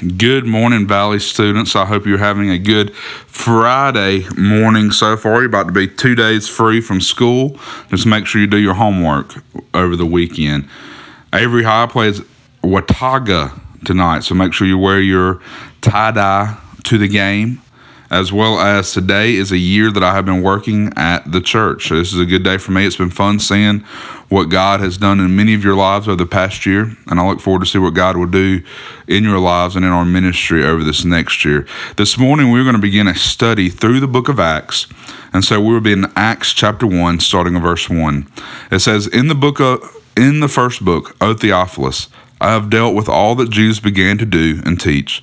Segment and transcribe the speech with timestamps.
[0.00, 1.76] Good morning, Valley students.
[1.76, 5.40] I hope you're having a good Friday morning so far.
[5.40, 7.60] You're about to be two days free from school.
[7.90, 9.44] Just make sure you do your homework
[9.74, 10.66] over the weekend.
[11.34, 12.22] Avery High plays
[12.62, 13.52] Watauga
[13.84, 15.42] tonight, so make sure you wear your
[15.82, 17.60] tie dye to the game
[18.10, 21.88] as well as today is a year that I have been working at the church.
[21.88, 22.84] So this is a good day for me.
[22.84, 23.80] It's been fun seeing
[24.28, 27.28] what God has done in many of your lives over the past year, and I
[27.28, 28.62] look forward to see what God will do
[29.08, 31.66] in your lives and in our ministry over this next year.
[31.96, 34.86] This morning we're going to begin a study through the book of Acts,
[35.32, 38.28] and so we will be in Acts chapter one, starting in verse one.
[38.70, 42.08] It says, "In the book of in the first book, O Theophilus,
[42.40, 45.22] I have dealt with all that Jesus began to do and teach."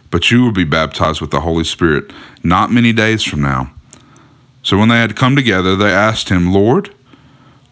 [0.11, 2.11] but you will be baptized with the Holy Spirit
[2.43, 3.73] not many days from now.
[4.61, 6.93] So when they had come together, they asked him, Lord,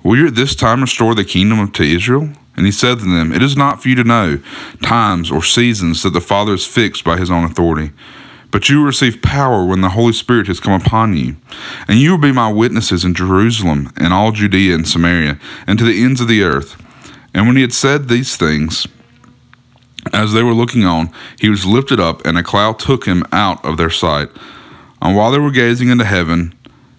[0.02, 2.30] will you at this time restore the kingdom to Israel?
[2.56, 4.42] And he said to them, It is not for you to know
[4.82, 7.92] times or seasons that the Father has fixed by his own authority.
[8.52, 11.36] But you will receive power when the Holy Spirit has come upon you.
[11.88, 15.86] And you will be my witnesses in Jerusalem and all Judea and Samaria and to
[15.86, 16.82] the ends of the earth.
[17.34, 18.88] And when he had said these things,
[20.14, 23.64] as they were looking on, he was lifted up, and a cloud took him out
[23.64, 24.30] of their sight.
[25.02, 26.54] And while they were gazing into heaven,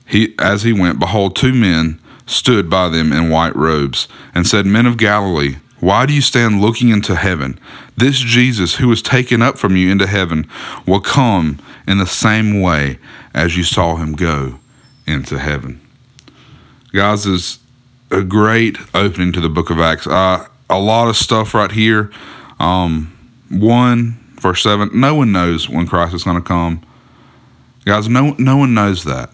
[0.07, 4.65] he, as he went, behold, two men stood by them in white robes, and said,
[4.65, 7.59] Men of Galilee, why do you stand looking into heaven?
[7.97, 10.49] This Jesus, who was taken up from you into heaven,
[10.87, 12.99] will come in the same way
[13.35, 14.59] as you saw him go
[15.07, 15.81] into heaven.
[16.93, 17.59] Guys, is
[18.11, 20.07] a great opening to the book of Acts.
[20.07, 22.11] Uh, a lot of stuff right here.
[22.61, 23.17] Um,
[23.51, 26.85] 1, verse 7 no one knows when Christ is going to come.
[27.85, 29.31] Guys, no, no one knows that.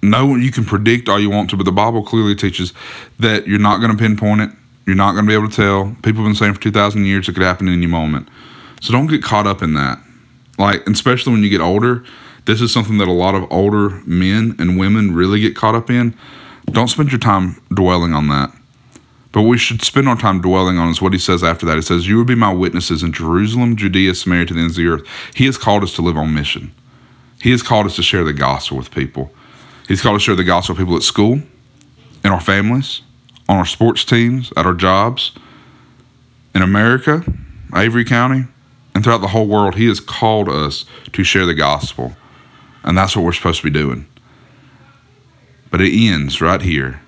[0.00, 2.72] No one, you can predict all you want to, but the Bible clearly teaches
[3.18, 4.50] that you're not going to pinpoint it.
[4.86, 5.96] You're not going to be able to tell.
[6.02, 8.28] People have been saying for 2,000 years it could happen at any moment.
[8.80, 10.00] So don't get caught up in that.
[10.58, 12.04] Like, especially when you get older,
[12.46, 15.90] this is something that a lot of older men and women really get caught up
[15.90, 16.16] in.
[16.66, 18.52] Don't spend your time dwelling on that.
[19.32, 21.76] But we should spend our time dwelling on is what he says after that.
[21.76, 24.84] He says, You will be my witnesses in Jerusalem, Judea, Samaria, to the ends of
[24.84, 25.06] the earth.
[25.34, 26.74] He has called us to live on mission.
[27.40, 29.32] He has called us to share the gospel with people.
[29.88, 31.40] He's called us to share the gospel with people at school,
[32.22, 33.00] in our families,
[33.48, 35.32] on our sports teams, at our jobs,
[36.54, 37.24] in America,
[37.74, 38.44] Avery County,
[38.94, 39.76] and throughout the whole world.
[39.76, 42.14] He has called us to share the gospel.
[42.84, 44.06] And that's what we're supposed to be doing.
[45.70, 47.00] But it ends right here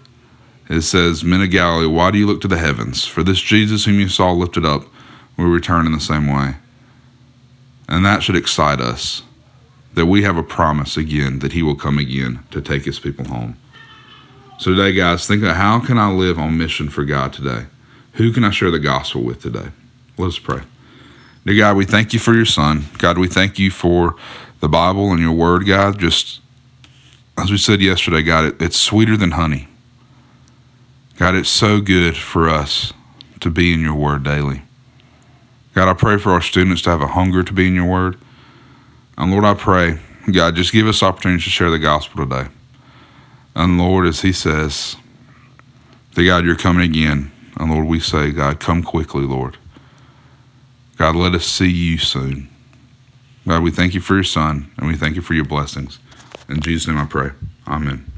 [0.68, 3.04] it says, Men of Galilee, why do you look to the heavens?
[3.06, 4.86] For this Jesus whom you saw lifted up
[5.36, 6.56] will return in the same way.
[7.88, 9.22] And that should excite us
[9.94, 13.26] that we have a promise again that he will come again to take his people
[13.26, 13.56] home.
[14.58, 17.66] So today, guys, think of how can I live on mission for God today?
[18.14, 19.68] Who can I share the gospel with today?
[20.16, 20.62] Let's pray.
[21.44, 22.86] Dear God, we thank you for your son.
[22.98, 24.16] God, we thank you for
[24.60, 25.98] the Bible and your word, God.
[25.98, 26.40] Just
[27.36, 29.68] as we said yesterday, God, it, it's sweeter than honey.
[31.24, 32.92] God, it's so good for us
[33.40, 34.60] to be in your word daily.
[35.72, 38.18] God, I pray for our students to have a hunger to be in your word.
[39.16, 42.50] And Lord, I pray, God, just give us opportunities to share the gospel today.
[43.56, 44.96] And Lord, as he says,
[46.12, 47.32] that God, you're coming again.
[47.56, 49.56] And Lord, we say, God, come quickly, Lord.
[50.98, 52.50] God, let us see you soon.
[53.48, 55.98] God, we thank you for your son, and we thank you for your blessings.
[56.50, 57.30] In Jesus' name I pray.
[57.66, 58.13] Amen.